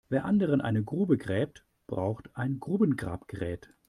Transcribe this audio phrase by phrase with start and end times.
[0.09, 3.71] Wer anderen eine Grube gräbt, braucht ein Grubengrabgerät.